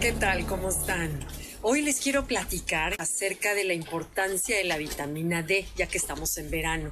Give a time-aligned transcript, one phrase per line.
[0.00, 0.46] ¿Qué tal?
[0.46, 1.10] ¿Cómo están?
[1.62, 6.38] Hoy les quiero platicar acerca de la importancia de la vitamina D, ya que estamos
[6.38, 6.90] en verano.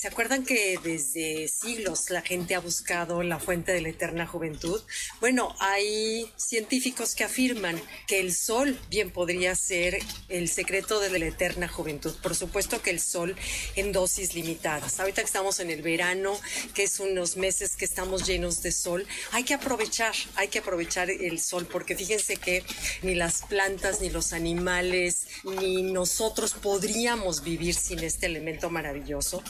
[0.00, 4.80] ¿Se acuerdan que desde siglos la gente ha buscado la fuente de la eterna juventud?
[5.20, 9.98] Bueno, hay científicos que afirman que el sol bien podría ser
[10.30, 12.16] el secreto de la eterna juventud.
[12.22, 13.36] Por supuesto que el sol
[13.76, 14.98] en dosis limitadas.
[15.00, 16.40] Ahorita que estamos en el verano,
[16.72, 21.10] que es unos meses que estamos llenos de sol, hay que aprovechar, hay que aprovechar
[21.10, 22.64] el sol porque fíjense que
[23.02, 29.42] ni las plantas, ni los animales, ni nosotros podríamos vivir sin este elemento maravilloso.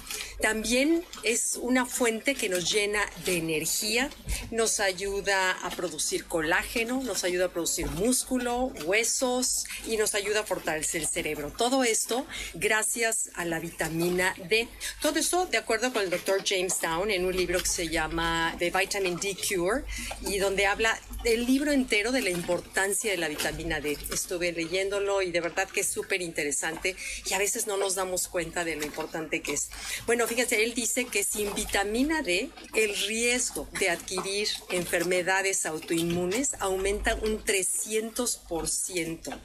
[0.42, 4.08] También es una fuente que nos llena de energía,
[4.50, 10.44] nos ayuda a producir colágeno, nos ayuda a producir músculo, huesos y nos ayuda a
[10.44, 11.52] fortalecer el cerebro.
[11.56, 14.66] Todo esto gracias a la vitamina D.
[15.02, 18.54] Todo esto de acuerdo con el doctor James Down en un libro que se llama
[18.58, 19.84] The Vitamin D Cure
[20.22, 23.98] y donde habla el libro entero de la importancia de la vitamina D.
[24.10, 28.28] Estuve leyéndolo y de verdad que es súper interesante y a veces no nos damos
[28.28, 29.68] cuenta de lo importante que es.
[30.06, 37.16] Bueno, fíjense, él dice que sin vitamina D el riesgo de adquirir enfermedades autoinmunes aumenta
[37.16, 39.40] un 300%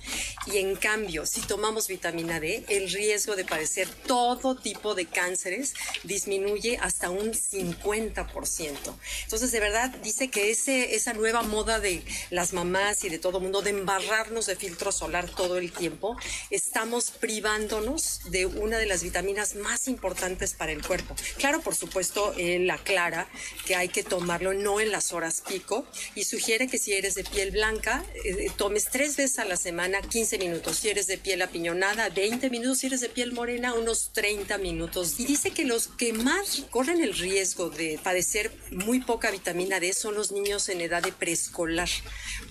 [0.46, 5.74] y en cambio si tomamos vitamina D el riesgo de padecer todo tipo de cánceres
[6.04, 8.96] disminuye hasta un 50%.
[9.24, 13.40] Entonces de verdad dice que ese, esa nueva moda de las mamás y de todo
[13.40, 16.16] el mundo de embarrarnos de filtro solar todo el tiempo,
[16.52, 21.16] estamos privándonos de una de las vitaminas más importantes para el cuerpo.
[21.38, 23.28] Claro, por supuesto, él aclara
[23.66, 25.86] que hay que tomarlo no en las horas pico
[26.16, 30.02] y sugiere que si eres de piel blanca, eh, tomes tres veces a la semana
[30.02, 30.78] 15 minutos.
[30.78, 32.80] Si eres de piel apiñonada, 20 minutos.
[32.80, 35.20] Si eres de piel morena, unos 30 minutos.
[35.20, 39.94] Y dice que los que más corren el riesgo de padecer muy poca vitamina D
[39.94, 41.90] son los niños en edad de preescolar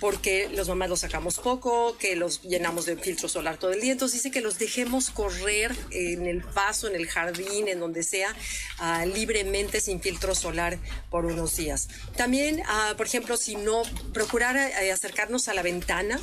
[0.01, 3.93] porque los mamás los sacamos poco, que los llenamos de filtro solar todo el día.
[3.93, 8.35] Entonces dice que los dejemos correr en el paso, en el jardín, en donde sea,
[8.81, 10.79] uh, libremente sin filtro solar
[11.11, 11.89] por unos días.
[12.17, 13.83] También, uh, por ejemplo, si no,
[14.13, 16.21] procurar uh, acercarnos a la ventana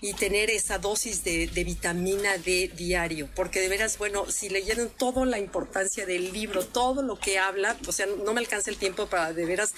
[0.00, 4.90] y tener esa dosis de, de, vitamina D diario, porque de veras, bueno, si leyeron
[4.90, 8.76] toda la importancia del libro, todo lo que habla, o sea, no me alcanza el
[8.76, 9.74] tiempo para de veras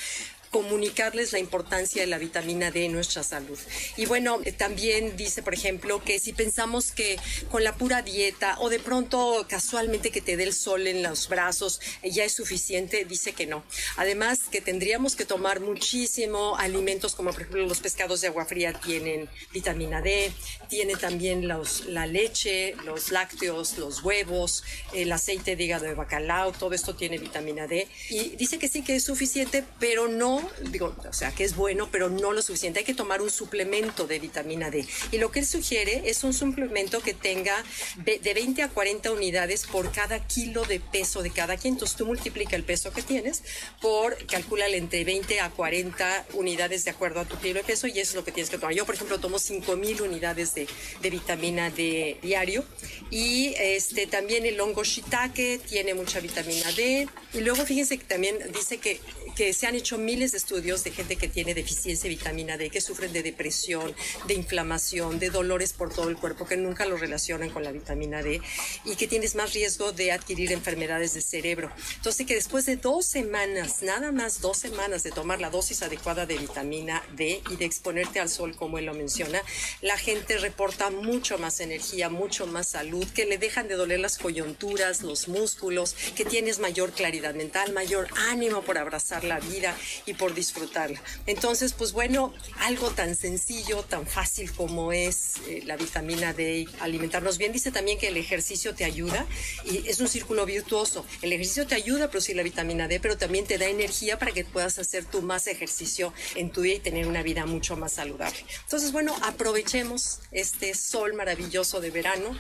[0.51, 3.59] comunicarles la importancia de la vitamina D en nuestra salud.
[3.97, 7.19] Y bueno, eh, también dice, por ejemplo, que si pensamos que
[7.51, 11.29] con la pura dieta o de pronto casualmente que te dé el sol en los
[11.29, 13.65] brazos eh, ya es suficiente, dice que no.
[13.97, 18.73] Además, que tendríamos que tomar muchísimo alimentos como por ejemplo los pescados de agua fría
[18.73, 20.33] tienen vitamina D,
[20.69, 26.53] tiene también los, la leche, los lácteos, los huevos, el aceite de hígado de bacalao,
[26.53, 27.89] todo esto tiene vitamina D.
[28.11, 30.36] Y dice que sí que es suficiente, pero no
[30.71, 32.81] digo, o sea, que es bueno, pero no lo suficiente.
[32.81, 34.87] Hay que tomar un suplemento de vitamina D.
[35.13, 37.63] Y lo que él sugiere es un suplemento que tenga
[37.97, 41.75] de 20 a 40 unidades por cada kilo de peso de cada quien.
[41.75, 43.43] Entonces tú multiplica el peso que tienes
[43.81, 47.93] por, calcúlale entre 20 a 40 unidades de acuerdo a tu kilo de peso y
[47.93, 48.75] eso es lo que tienes que tomar.
[48.75, 50.67] Yo, por ejemplo, tomo 5000 unidades de,
[51.01, 52.65] de vitamina D diario
[53.11, 57.09] y este, también el hongo shiitake tiene mucha vitamina D.
[57.33, 59.01] Y luego fíjense que también dice que,
[59.37, 62.71] que se han hecho miles de estudios de gente que tiene deficiencia de vitamina D,
[62.71, 63.95] que sufren de depresión,
[64.27, 68.23] de inflamación, de dolores por todo el cuerpo, que nunca lo relacionan con la vitamina
[68.23, 68.41] D
[68.87, 71.71] y que tienes más riesgo de adquirir enfermedades del cerebro.
[71.97, 76.25] Entonces, que después de dos semanas, nada más dos semanas de tomar la dosis adecuada
[76.25, 79.43] de vitamina D y de exponerte al sol, como él lo menciona,
[79.83, 84.17] la gente reporta mucho más energía, mucho más salud, que le dejan de doler las
[84.17, 89.77] coyunturas, los músculos, que tienes mayor claridad mental, mayor ánimo por abrazar la vida
[90.07, 91.01] y por disfrutarla.
[91.27, 97.39] Entonces, pues bueno, algo tan sencillo, tan fácil como es eh, la vitamina D, alimentarnos
[97.39, 97.53] bien.
[97.53, 99.27] Dice también que el ejercicio te ayuda
[99.65, 101.05] y es un círculo virtuoso.
[101.23, 104.33] El ejercicio te ayuda a producir la vitamina D, pero también te da energía para
[104.33, 107.93] que puedas hacer tú más ejercicio en tu día y tener una vida mucho más
[107.93, 108.39] saludable.
[108.65, 112.37] Entonces, bueno, aprovechemos este sol maravilloso de verano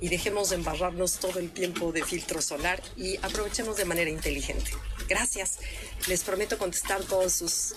[0.00, 4.70] y dejemos de embarrarnos todo el tiempo de filtro solar y aprovechemos de manera inteligente.
[5.08, 5.58] Gracias.
[6.06, 7.74] Les prometo contestar todos sus,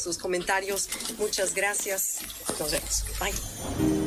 [0.00, 0.88] sus comentarios.
[1.18, 2.18] Muchas gracias.
[2.58, 3.04] Nos vemos.
[3.18, 3.99] Bye.